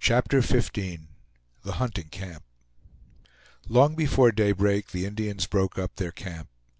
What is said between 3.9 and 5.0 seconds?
before daybreak